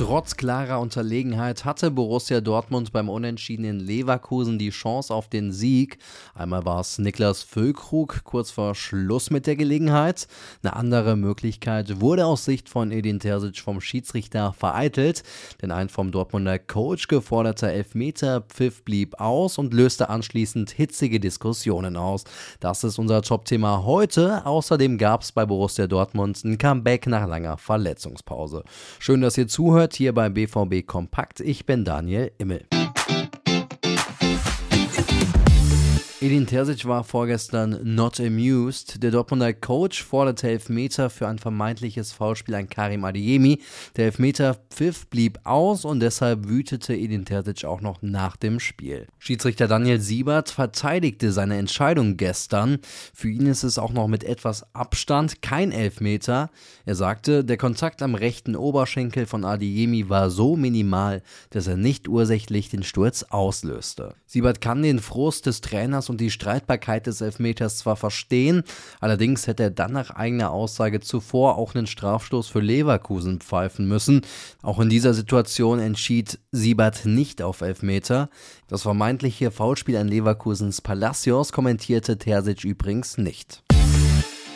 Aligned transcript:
Trotz 0.00 0.38
klarer 0.38 0.80
Unterlegenheit 0.80 1.66
hatte 1.66 1.90
Borussia 1.90 2.40
Dortmund 2.40 2.90
beim 2.90 3.10
unentschiedenen 3.10 3.78
Leverkusen 3.78 4.58
die 4.58 4.70
Chance 4.70 5.12
auf 5.12 5.28
den 5.28 5.52
Sieg. 5.52 5.98
Einmal 6.34 6.64
war 6.64 6.80
es 6.80 6.98
Niklas 6.98 7.42
Füllkrug 7.42 8.24
kurz 8.24 8.50
vor 8.50 8.74
Schluss 8.74 9.28
mit 9.28 9.46
der 9.46 9.56
Gelegenheit. 9.56 10.26
Eine 10.62 10.74
andere 10.74 11.16
Möglichkeit 11.16 12.00
wurde 12.00 12.24
aus 12.24 12.46
Sicht 12.46 12.70
von 12.70 12.92
Edin 12.92 13.20
Terzic 13.20 13.58
vom 13.58 13.82
Schiedsrichter 13.82 14.54
vereitelt, 14.54 15.22
denn 15.60 15.70
ein 15.70 15.90
vom 15.90 16.12
Dortmunder 16.12 16.58
Coach 16.58 17.06
geforderter 17.06 17.68
Elfmeter 17.68 18.40
Pfiff 18.40 18.82
blieb 18.82 19.20
aus 19.20 19.58
und 19.58 19.74
löste 19.74 20.08
anschließend 20.08 20.70
hitzige 20.70 21.20
Diskussionen 21.20 21.98
aus. 21.98 22.24
Das 22.58 22.84
ist 22.84 22.98
unser 22.98 23.20
Top-Thema 23.20 23.84
heute. 23.84 24.46
Außerdem 24.46 24.96
gab 24.96 25.20
es 25.20 25.32
bei 25.32 25.44
Borussia 25.44 25.86
Dortmund 25.86 26.42
ein 26.42 26.56
Comeback 26.56 27.06
nach 27.06 27.28
langer 27.28 27.58
Verletzungspause. 27.58 28.64
Schön, 28.98 29.20
dass 29.20 29.36
ihr 29.36 29.46
zuhört 29.46 29.89
hört 29.89 29.89
hier 29.94 30.14
bei 30.14 30.28
BVB 30.28 30.86
Kompakt. 30.86 31.40
Ich 31.40 31.66
bin 31.66 31.84
Daniel 31.84 32.32
Immel. 32.38 32.79
Edin 36.22 36.46
Terzic 36.46 36.84
war 36.84 37.02
vorgestern 37.02 37.80
not 37.82 38.20
amused. 38.20 39.02
Der 39.02 39.10
Dortmunder 39.10 39.54
Coach 39.54 40.04
forderte 40.04 40.50
Elfmeter 40.50 41.08
für 41.08 41.26
ein 41.26 41.38
vermeintliches 41.38 42.12
Foulspiel 42.12 42.56
an 42.56 42.68
Karim 42.68 43.06
Adeyemi. 43.06 43.62
Der 43.96 44.04
Elfmeter 44.04 44.58
Pfiff 44.68 45.06
blieb 45.06 45.38
aus 45.44 45.86
und 45.86 46.00
deshalb 46.00 46.46
wütete 46.46 46.94
Edin 46.94 47.24
Terzic 47.24 47.64
auch 47.64 47.80
noch 47.80 48.02
nach 48.02 48.36
dem 48.36 48.60
Spiel. 48.60 49.06
Schiedsrichter 49.18 49.66
Daniel 49.66 49.98
Siebert 49.98 50.50
verteidigte 50.50 51.32
seine 51.32 51.56
Entscheidung 51.56 52.18
gestern. 52.18 52.80
Für 53.14 53.30
ihn 53.30 53.46
ist 53.46 53.62
es 53.62 53.78
auch 53.78 53.94
noch 53.94 54.06
mit 54.06 54.22
etwas 54.22 54.74
Abstand 54.74 55.40
kein 55.40 55.72
Elfmeter. 55.72 56.50
Er 56.84 56.96
sagte, 56.96 57.46
der 57.46 57.56
Kontakt 57.56 58.02
am 58.02 58.14
rechten 58.14 58.56
Oberschenkel 58.56 59.24
von 59.24 59.46
Adeyemi 59.46 60.10
war 60.10 60.28
so 60.28 60.54
minimal, 60.54 61.22
dass 61.48 61.66
er 61.66 61.78
nicht 61.78 62.08
ursächlich 62.08 62.68
den 62.68 62.82
Sturz 62.82 63.22
auslöste. 63.22 64.16
Siebert 64.26 64.60
kann 64.60 64.82
den 64.82 64.98
Frust 64.98 65.46
des 65.46 65.62
Trainers 65.62 66.09
und 66.10 66.20
die 66.20 66.30
Streitbarkeit 66.30 67.06
des 67.06 67.22
Elfmeters 67.22 67.78
zwar 67.78 67.96
verstehen, 67.96 68.64
allerdings 69.00 69.46
hätte 69.46 69.62
er 69.62 69.70
dann 69.70 69.92
nach 69.92 70.10
eigener 70.10 70.50
Aussage 70.50 71.00
zuvor 71.00 71.56
auch 71.56 71.74
einen 71.74 71.86
Strafstoß 71.86 72.48
für 72.48 72.60
Leverkusen 72.60 73.40
pfeifen 73.40 73.88
müssen. 73.88 74.20
Auch 74.62 74.80
in 74.80 74.90
dieser 74.90 75.14
Situation 75.14 75.78
entschied 75.78 76.38
Siebert 76.52 77.06
nicht 77.06 77.40
auf 77.40 77.62
Elfmeter. 77.62 78.28
Das 78.68 78.82
vermeintliche 78.82 79.50
Foulspiel 79.50 79.96
an 79.96 80.08
Leverkusens 80.08 80.80
Palacios 80.80 81.52
kommentierte 81.52 82.18
Terzic 82.18 82.64
übrigens 82.64 83.16
nicht. 83.16 83.62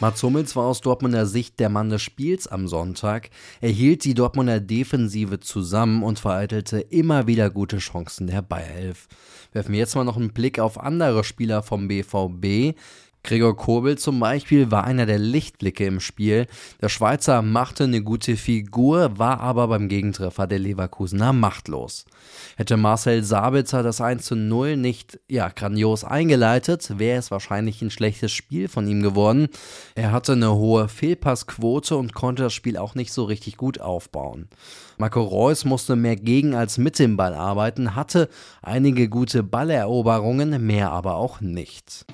Mats 0.00 0.22
Hummels 0.22 0.54
war 0.54 0.66
aus 0.66 0.80
Dortmunder 0.80 1.26
Sicht 1.26 1.58
der 1.58 1.70
Mann 1.70 1.90
des 1.90 2.02
Spiels 2.02 2.46
am 2.46 2.68
Sonntag. 2.68 3.30
Er 3.60 3.70
hielt 3.70 4.04
die 4.04 4.14
Dortmunder 4.14 4.60
Defensive 4.60 5.40
zusammen 5.40 6.04
und 6.04 6.20
vereitelte 6.20 6.78
immer 6.78 7.26
wieder 7.26 7.50
gute 7.50 7.78
Chancen 7.78 8.28
der 8.28 8.40
Bayerelf. 8.40 9.08
Werfen 9.52 9.72
wir 9.72 9.80
jetzt 9.80 9.96
mal 9.96 10.04
noch 10.04 10.16
einen 10.16 10.32
Blick 10.32 10.60
auf 10.60 10.78
andere 10.78 11.24
Spieler 11.24 11.64
vom 11.64 11.88
BVB. 11.88 12.78
Gregor 13.24 13.56
Kobel 13.56 13.98
zum 13.98 14.20
Beispiel 14.20 14.70
war 14.70 14.84
einer 14.84 15.04
der 15.04 15.18
Lichtblicke 15.18 15.84
im 15.84 16.00
Spiel. 16.00 16.46
Der 16.80 16.88
Schweizer 16.88 17.42
machte 17.42 17.84
eine 17.84 18.02
gute 18.02 18.36
Figur, 18.36 19.18
war 19.18 19.40
aber 19.40 19.68
beim 19.68 19.88
Gegentreffer 19.88 20.46
der 20.46 20.58
Leverkusener 20.58 21.32
machtlos. 21.32 22.06
Hätte 22.56 22.76
Marcel 22.76 23.22
Sabitzer 23.24 23.82
das 23.82 24.00
1 24.00 24.24
zu 24.24 24.36
0 24.36 24.76
nicht 24.76 25.20
ja, 25.28 25.48
grandios 25.48 26.04
eingeleitet, 26.04 26.98
wäre 26.98 27.18
es 27.18 27.30
wahrscheinlich 27.30 27.82
ein 27.82 27.90
schlechtes 27.90 28.32
Spiel 28.32 28.68
von 28.68 28.86
ihm 28.86 29.02
geworden. 29.02 29.48
Er 29.94 30.12
hatte 30.12 30.32
eine 30.32 30.54
hohe 30.54 30.88
Fehlpassquote 30.88 31.96
und 31.96 32.14
konnte 32.14 32.44
das 32.44 32.54
Spiel 32.54 32.76
auch 32.76 32.94
nicht 32.94 33.12
so 33.12 33.24
richtig 33.24 33.56
gut 33.56 33.80
aufbauen. 33.80 34.48
Marco 34.96 35.22
Reus 35.22 35.64
musste 35.64 35.96
mehr 35.96 36.16
gegen 36.16 36.54
als 36.54 36.78
mit 36.78 36.98
dem 36.98 37.16
Ball 37.16 37.34
arbeiten, 37.34 37.94
hatte 37.94 38.28
einige 38.62 39.08
gute 39.08 39.42
Balleroberungen, 39.42 40.64
mehr 40.66 40.90
aber 40.90 41.16
auch 41.16 41.40
nicht. 41.40 42.06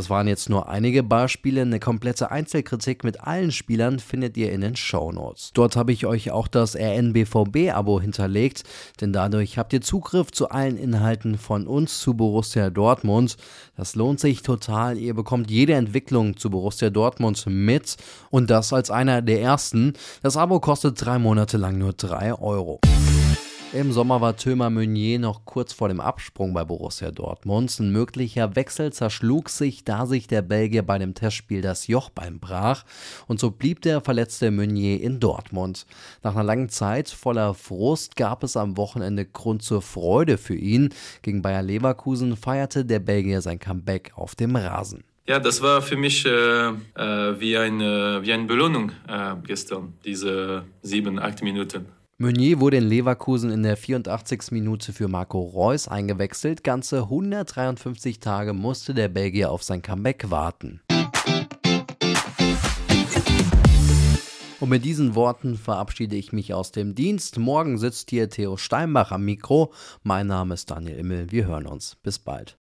Das 0.00 0.08
waren 0.08 0.28
jetzt 0.28 0.48
nur 0.48 0.66
einige 0.66 1.02
Beispiele. 1.02 1.60
Eine 1.60 1.78
komplette 1.78 2.30
Einzelkritik 2.30 3.04
mit 3.04 3.20
allen 3.20 3.52
Spielern 3.52 3.98
findet 3.98 4.34
ihr 4.38 4.50
in 4.50 4.62
den 4.62 4.74
Shownotes. 4.74 5.50
Dort 5.52 5.76
habe 5.76 5.92
ich 5.92 6.06
euch 6.06 6.30
auch 6.30 6.48
das 6.48 6.74
RNBVB-Abo 6.74 8.00
hinterlegt, 8.00 8.62
denn 9.02 9.12
dadurch 9.12 9.58
habt 9.58 9.74
ihr 9.74 9.82
Zugriff 9.82 10.32
zu 10.32 10.48
allen 10.48 10.78
Inhalten 10.78 11.36
von 11.36 11.66
uns 11.66 12.00
zu 12.00 12.14
Borussia 12.14 12.70
Dortmund. 12.70 13.36
Das 13.76 13.94
lohnt 13.94 14.20
sich 14.20 14.40
total. 14.40 14.96
Ihr 14.96 15.12
bekommt 15.12 15.50
jede 15.50 15.74
Entwicklung 15.74 16.38
zu 16.38 16.48
Borussia 16.48 16.88
Dortmund 16.88 17.44
mit 17.46 17.98
und 18.30 18.48
das 18.48 18.72
als 18.72 18.90
einer 18.90 19.20
der 19.20 19.42
ersten. 19.42 19.92
Das 20.22 20.38
Abo 20.38 20.60
kostet 20.60 21.04
drei 21.04 21.18
Monate 21.18 21.58
lang 21.58 21.76
nur 21.76 21.92
drei 21.92 22.32
Euro. 22.32 22.80
Im 23.72 23.92
Sommer 23.92 24.20
war 24.20 24.36
Thomas 24.36 24.72
Meunier 24.72 25.20
noch 25.20 25.44
kurz 25.44 25.72
vor 25.72 25.86
dem 25.86 26.00
Absprung 26.00 26.52
bei 26.52 26.64
Borussia 26.64 27.12
Dortmund. 27.12 27.78
Ein 27.78 27.92
möglicher 27.92 28.56
Wechsel 28.56 28.92
zerschlug 28.92 29.48
sich, 29.48 29.84
da 29.84 30.06
sich 30.06 30.26
der 30.26 30.42
Belgier 30.42 30.82
bei 30.82 30.98
dem 30.98 31.14
Testspiel 31.14 31.62
das 31.62 31.86
Jochbein 31.86 32.40
brach. 32.40 32.84
Und 33.28 33.38
so 33.38 33.52
blieb 33.52 33.80
der 33.82 34.00
verletzte 34.00 34.50
Meunier 34.50 35.00
in 35.00 35.20
Dortmund. 35.20 35.86
Nach 36.24 36.34
einer 36.34 36.42
langen 36.42 36.68
Zeit 36.68 37.10
voller 37.10 37.54
Frust 37.54 38.16
gab 38.16 38.42
es 38.42 38.56
am 38.56 38.76
Wochenende 38.76 39.24
Grund 39.24 39.62
zur 39.62 39.82
Freude 39.82 40.36
für 40.36 40.56
ihn. 40.56 40.92
Gegen 41.22 41.40
Bayer 41.40 41.62
Leverkusen 41.62 42.36
feierte 42.36 42.84
der 42.84 42.98
Belgier 42.98 43.40
sein 43.40 43.60
Comeback 43.60 44.10
auf 44.16 44.34
dem 44.34 44.56
Rasen. 44.56 45.04
Ja, 45.28 45.38
das 45.38 45.62
war 45.62 45.80
für 45.80 45.96
mich 45.96 46.26
äh, 46.26 46.30
äh, 46.30 46.72
wie, 47.38 47.56
eine, 47.56 48.18
wie 48.20 48.32
eine 48.32 48.46
Belohnung 48.46 48.90
äh, 49.06 49.36
gestern, 49.46 49.92
diese 50.04 50.64
sieben, 50.82 51.20
acht 51.20 51.44
Minuten. 51.44 51.99
Meunier 52.22 52.60
wurde 52.60 52.76
in 52.76 52.86
Leverkusen 52.86 53.50
in 53.50 53.62
der 53.62 53.78
84. 53.78 54.50
Minute 54.50 54.92
für 54.92 55.08
Marco 55.08 55.40
Reus 55.40 55.88
eingewechselt. 55.88 56.62
Ganze 56.62 57.04
153 57.04 58.20
Tage 58.20 58.52
musste 58.52 58.92
der 58.92 59.08
Belgier 59.08 59.50
auf 59.50 59.62
sein 59.62 59.80
Comeback 59.80 60.28
warten. 60.28 60.82
Und 64.60 64.68
mit 64.68 64.84
diesen 64.84 65.14
Worten 65.14 65.56
verabschiede 65.56 66.16
ich 66.16 66.34
mich 66.34 66.52
aus 66.52 66.72
dem 66.72 66.94
Dienst. 66.94 67.38
Morgen 67.38 67.78
sitzt 67.78 68.10
hier 68.10 68.28
Theo 68.28 68.58
Steinbach 68.58 69.12
am 69.12 69.24
Mikro. 69.24 69.72
Mein 70.02 70.26
Name 70.26 70.52
ist 70.52 70.70
Daniel 70.70 70.98
Immel. 70.98 71.32
Wir 71.32 71.46
hören 71.46 71.66
uns. 71.66 71.96
Bis 72.02 72.18
bald. 72.18 72.58